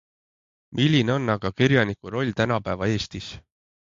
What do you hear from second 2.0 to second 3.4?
roll tänapäeva Eestis?